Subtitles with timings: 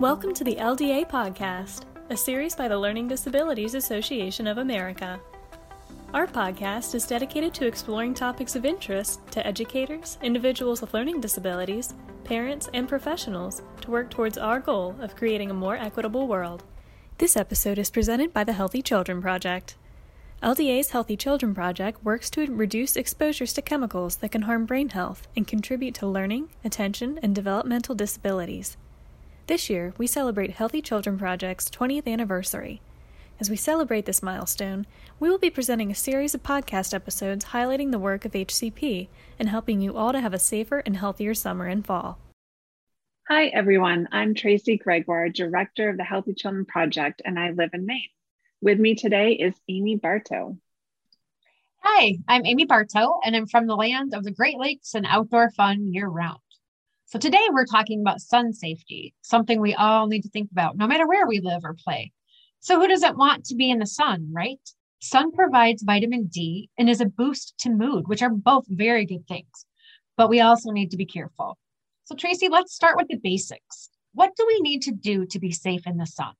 [0.00, 5.20] Welcome to the LDA Podcast, a series by the Learning Disabilities Association of America.
[6.14, 11.92] Our podcast is dedicated to exploring topics of interest to educators, individuals with learning disabilities,
[12.24, 16.64] parents, and professionals to work towards our goal of creating a more equitable world.
[17.18, 19.76] This episode is presented by the Healthy Children Project.
[20.42, 25.28] LDA's Healthy Children Project works to reduce exposures to chemicals that can harm brain health
[25.36, 28.78] and contribute to learning, attention, and developmental disabilities.
[29.50, 32.80] This year, we celebrate Healthy Children Project's 20th anniversary.
[33.40, 34.86] As we celebrate this milestone,
[35.18, 39.08] we will be presenting a series of podcast episodes highlighting the work of HCP
[39.40, 42.18] and helping you all to have a safer and healthier summer and fall.
[43.28, 44.06] Hi, everyone.
[44.12, 48.04] I'm Tracy Gregoire, Director of the Healthy Children Project, and I live in Maine.
[48.60, 50.58] With me today is Amy Barto.
[51.80, 55.50] Hi, I'm Amy Barto, and I'm from the land of the Great Lakes and outdoor
[55.50, 56.38] fun year round.
[57.10, 60.86] So today we're talking about sun safety, something we all need to think about no
[60.86, 62.12] matter where we live or play.
[62.60, 64.60] So who doesn't want to be in the sun, right?
[65.00, 69.26] Sun provides vitamin D and is a boost to mood, which are both very good
[69.26, 69.66] things.
[70.16, 71.58] But we also need to be careful.
[72.04, 73.90] So Tracy, let's start with the basics.
[74.14, 76.34] What do we need to do to be safe in the sun?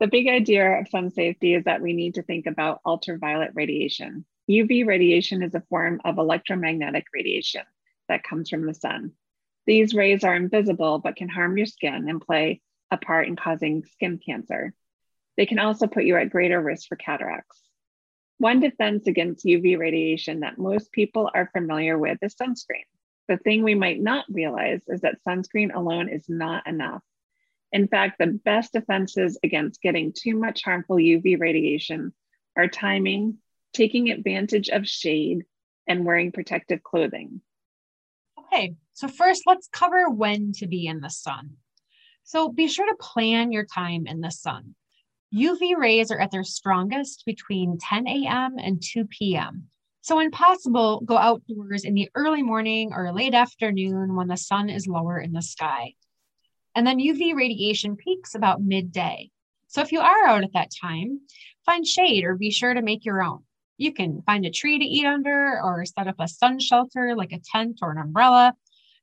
[0.00, 4.24] The big idea of sun safety is that we need to think about ultraviolet radiation.
[4.48, 7.64] UV radiation is a form of electromagnetic radiation
[8.08, 9.12] that comes from the sun.
[9.68, 13.84] These rays are invisible but can harm your skin and play a part in causing
[13.84, 14.72] skin cancer.
[15.36, 17.60] They can also put you at greater risk for cataracts.
[18.38, 22.86] One defense against UV radiation that most people are familiar with is sunscreen.
[23.28, 27.02] The thing we might not realize is that sunscreen alone is not enough.
[27.70, 32.14] In fact, the best defenses against getting too much harmful UV radiation
[32.56, 33.36] are timing,
[33.74, 35.44] taking advantage of shade,
[35.86, 37.42] and wearing protective clothing.
[38.50, 41.56] Okay, so first let's cover when to be in the sun.
[42.24, 44.74] So be sure to plan your time in the sun.
[45.34, 48.56] UV rays are at their strongest between 10 a.m.
[48.58, 49.68] and 2 p.m.
[50.00, 54.70] So, when possible, go outdoors in the early morning or late afternoon when the sun
[54.70, 55.94] is lower in the sky.
[56.74, 59.30] And then UV radiation peaks about midday.
[59.66, 61.20] So, if you are out at that time,
[61.66, 63.40] find shade or be sure to make your own.
[63.78, 67.32] You can find a tree to eat under or set up a sun shelter like
[67.32, 68.54] a tent or an umbrella.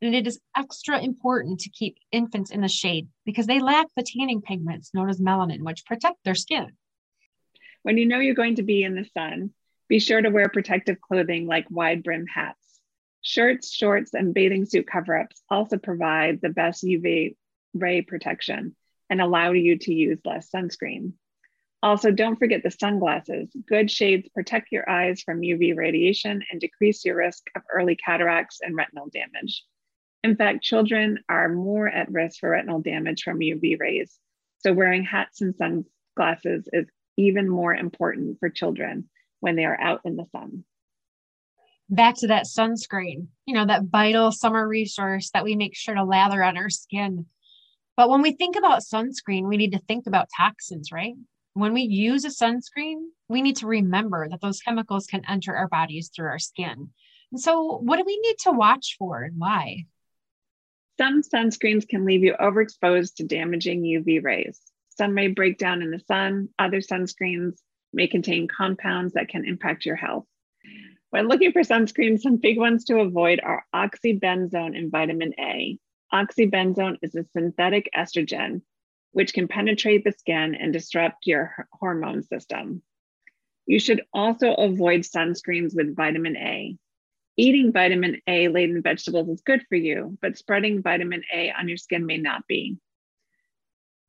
[0.00, 4.02] And it is extra important to keep infants in the shade because they lack the
[4.02, 6.72] tanning pigments known as melanin, which protect their skin.
[7.82, 9.50] When you know you're going to be in the sun,
[9.88, 12.80] be sure to wear protective clothing like wide brim hats.
[13.22, 17.34] Shirts, shorts, and bathing suit cover ups also provide the best UV
[17.74, 18.76] ray protection
[19.10, 21.12] and allow you to use less sunscreen.
[21.82, 23.48] Also, don't forget the sunglasses.
[23.66, 28.58] Good shades protect your eyes from UV radiation and decrease your risk of early cataracts
[28.62, 29.64] and retinal damage.
[30.22, 34.18] In fact, children are more at risk for retinal damage from UV rays.
[34.58, 36.86] So, wearing hats and sunglasses is
[37.16, 39.08] even more important for children
[39.40, 40.64] when they are out in the sun.
[41.88, 46.04] Back to that sunscreen, you know, that vital summer resource that we make sure to
[46.04, 47.26] lather on our skin.
[47.96, 51.14] But when we think about sunscreen, we need to think about toxins, right?
[51.54, 55.68] When we use a sunscreen, we need to remember that those chemicals can enter our
[55.68, 56.90] bodies through our skin.
[57.32, 59.86] And so, what do we need to watch for and why?
[60.98, 64.60] Some sunscreens can leave you overexposed to damaging UV rays.
[64.90, 67.58] Some may break down in the sun, other sunscreens
[67.92, 70.26] may contain compounds that can impact your health.
[71.10, 75.78] When looking for sunscreen, some big ones to avoid are oxybenzone and vitamin A.
[76.12, 78.62] Oxybenzone is a synthetic estrogen
[79.12, 82.82] which can penetrate the skin and disrupt your hormone system.
[83.66, 86.76] You should also avoid sunscreens with vitamin A.
[87.36, 91.76] Eating vitamin A laden vegetables is good for you, but spreading vitamin A on your
[91.76, 92.78] skin may not be.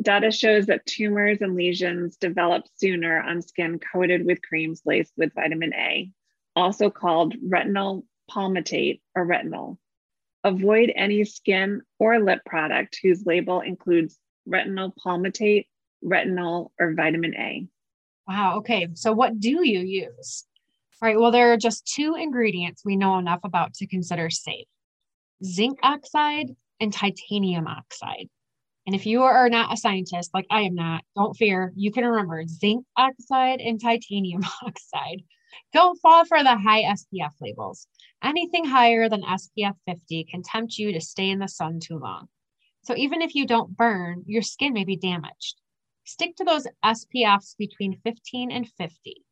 [0.00, 5.34] Data shows that tumors and lesions develop sooner on skin coated with creams laced with
[5.34, 6.10] vitamin A,
[6.54, 9.78] also called retinyl palmitate or retinol.
[10.44, 14.18] Avoid any skin or lip product whose label includes
[14.48, 15.66] retinyl palmitate,
[16.04, 17.66] retinol, or vitamin A.
[18.26, 18.58] Wow.
[18.58, 18.88] Okay.
[18.94, 20.44] So, what do you use?
[21.00, 21.18] All right.
[21.18, 24.66] Well, there are just two ingredients we know enough about to consider safe
[25.44, 28.28] zinc oxide and titanium oxide.
[28.86, 31.72] And if you are not a scientist, like I am not, don't fear.
[31.76, 35.22] You can remember zinc oxide and titanium oxide.
[35.72, 37.86] Don't fall for the high SPF labels.
[38.22, 42.28] Anything higher than SPF 50 can tempt you to stay in the sun too long.
[42.88, 45.56] So even if you don't burn, your skin may be damaged.
[46.04, 49.22] Stick to those SPFs between 15 and 50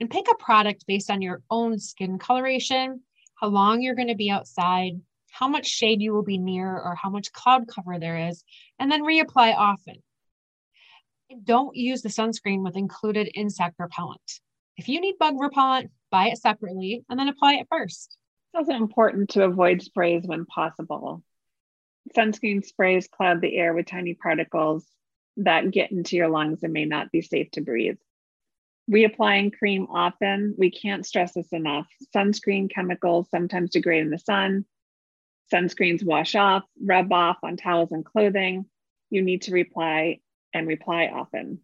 [0.00, 3.02] and pick a product based on your own skin coloration,
[3.36, 5.00] how long you're going to be outside,
[5.30, 8.42] how much shade you will be near or how much cloud cover there is,
[8.80, 10.02] and then reapply often.
[11.44, 14.40] Don't use the sunscreen with included insect repellent.
[14.76, 18.18] If you need bug repellent, buy it separately and then apply it first.
[18.52, 21.22] It's also important to avoid sprays when possible.
[22.12, 24.86] Sunscreen sprays cloud the air with tiny particles
[25.38, 27.98] that get into your lungs and may not be safe to breathe.
[28.90, 31.86] Reapplying cream often, we can't stress this enough.
[32.14, 34.66] Sunscreen chemicals sometimes degrade in the sun.
[35.52, 38.66] Sunscreens wash off, rub off on towels and clothing.
[39.10, 40.20] You need to reply
[40.52, 41.60] and reply often.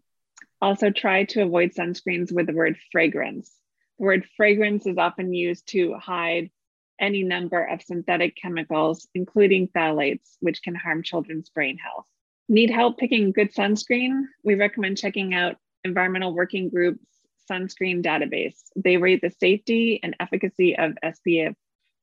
[0.63, 3.55] Also, try to avoid sunscreens with the word fragrance.
[3.99, 6.51] The word fragrance is often used to hide
[7.01, 12.07] any number of synthetic chemicals, including phthalates, which can harm children's brain health.
[12.49, 14.23] Need help picking good sunscreen?
[14.45, 17.05] We recommend checking out Environmental Working Group's
[17.51, 18.59] sunscreen database.
[18.77, 21.55] They rate the safety and efficacy of SPF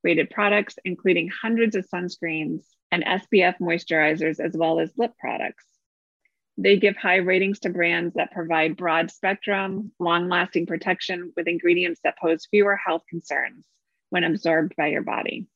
[0.04, 5.66] rated products, including hundreds of sunscreens and SPF moisturizers, as well as lip products.
[6.58, 12.00] They give high ratings to brands that provide broad spectrum, long lasting protection with ingredients
[12.04, 13.66] that pose fewer health concerns
[14.10, 15.48] when absorbed by your body.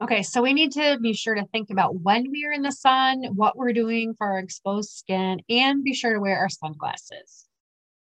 [0.00, 2.70] Okay, so we need to be sure to think about when we are in the
[2.70, 7.46] sun, what we're doing for our exposed skin, and be sure to wear our sunglasses.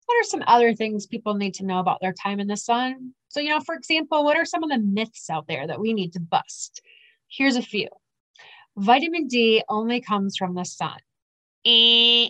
[0.07, 3.13] What are some other things people need to know about their time in the sun?
[3.27, 5.93] So, you know, for example, what are some of the myths out there that we
[5.93, 6.81] need to bust?
[7.27, 7.89] Here's a few
[8.77, 10.97] vitamin D only comes from the sun.
[11.65, 12.29] Eh.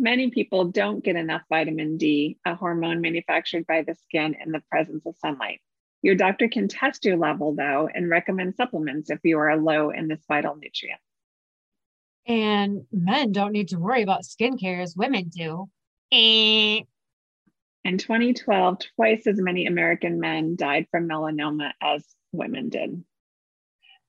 [0.00, 4.62] Many people don't get enough vitamin D, a hormone manufactured by the skin in the
[4.68, 5.60] presence of sunlight.
[6.04, 10.06] Your doctor can test your level, though, and recommend supplements if you are low in
[10.06, 11.00] this vital nutrient.
[12.26, 15.70] And men don't need to worry about skincare as women do.
[16.12, 16.82] Eh.
[17.86, 23.02] In 2012, twice as many American men died from melanoma as women did.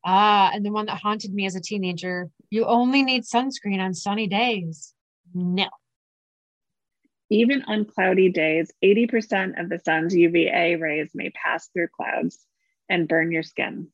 [0.03, 3.93] Ah, and the one that haunted me as a teenager you only need sunscreen on
[3.93, 4.93] sunny days.
[5.33, 5.69] No.
[7.29, 12.45] Even on cloudy days, 80% of the sun's UVA rays may pass through clouds
[12.87, 13.87] and burn your skin.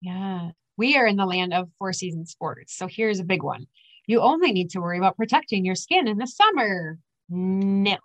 [0.00, 0.50] Yeah.
[0.76, 2.76] We are in the land of four season sports.
[2.76, 3.66] So here's a big one.
[4.06, 6.98] You only need to worry about protecting your skin in the summer.
[7.28, 7.96] No.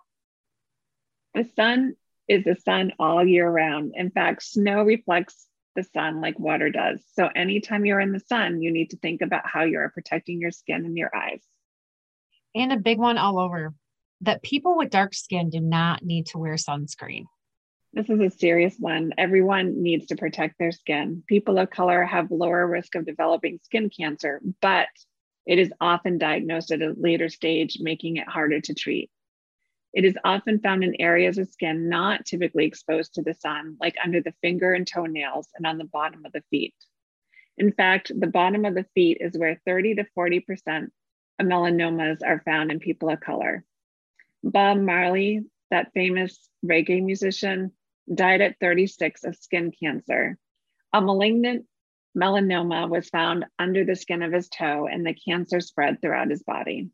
[1.34, 1.94] The sun
[2.26, 3.92] is the sun all year round.
[3.94, 5.46] In fact, snow reflects
[5.76, 7.00] the sun like water does.
[7.14, 10.40] So anytime you're in the sun, you need to think about how you are protecting
[10.40, 11.42] your skin and your eyes.
[12.54, 13.72] And a big one all over
[14.24, 17.24] that people with dark skin do not need to wear sunscreen.
[17.92, 19.12] This is a serious one.
[19.16, 21.22] Everyone needs to protect their skin.
[21.28, 24.88] People of color have lower risk of developing skin cancer, but
[25.46, 29.10] it is often diagnosed at a later stage, making it harder to treat.
[29.92, 33.94] It is often found in areas of skin not typically exposed to the sun, like
[34.02, 36.74] under the finger and toenails and on the bottom of the feet.
[37.58, 40.88] In fact, the bottom of the feet is where 30 to 40%
[41.38, 43.64] of melanomas are found in people of color.
[44.44, 47.72] Bob Marley, that famous reggae musician,
[48.12, 50.36] died at 36 of skin cancer.
[50.92, 51.64] A malignant
[52.16, 56.42] melanoma was found under the skin of his toe, and the cancer spread throughout his
[56.42, 56.90] body.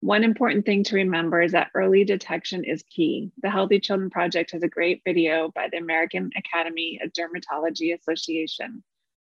[0.00, 3.30] One important thing to remember is that early detection is key.
[3.42, 8.82] The Healthy Children Project has a great video by the American Academy of Dermatology Association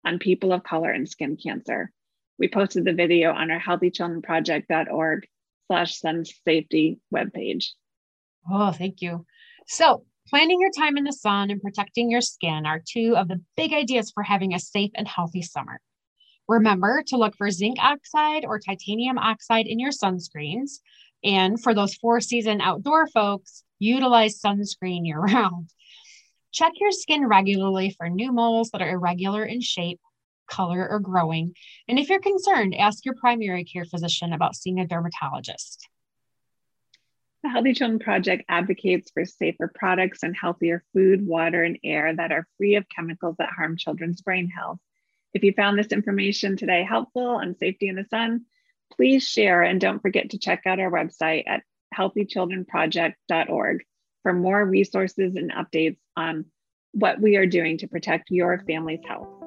[0.05, 1.93] on people of color and skin cancer.
[2.41, 5.29] We posted the video on our healthychildrenproject.org
[5.69, 7.67] slash sun safety webpage.
[8.51, 9.25] Oh, thank you.
[9.69, 13.41] So planning your time in the sun and protecting your skin are two of the
[13.57, 15.81] big ideas for having a safe and healthy summer.
[16.49, 20.81] Remember to look for zinc oxide or titanium oxide in your sunscreens.
[21.23, 25.71] And for those four season outdoor folks, utilize sunscreen year round.
[26.53, 30.01] Check your skin regularly for new moles that are irregular in shape,
[30.49, 31.55] color, or growing.
[31.87, 35.87] And if you're concerned, ask your primary care physician about seeing a dermatologist.
[37.43, 42.33] The Healthy Children Project advocates for safer products and healthier food, water, and air that
[42.33, 44.79] are free of chemicals that harm children's brain health.
[45.35, 48.47] If you found this information today helpful on safety in the sun,
[48.93, 51.63] please share and don't forget to check out our website at
[51.97, 53.85] healthychildrenproject.org
[54.23, 56.47] for more resources and updates on
[56.93, 59.38] what we are doing to protect your family's health.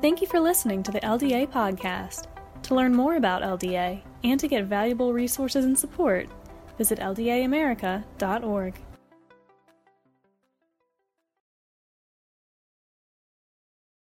[0.00, 2.26] Thank you for listening to the LDA podcast.
[2.64, 6.28] To learn more about LDA and to get valuable resources and support,
[6.78, 8.74] visit LDAamerica.org.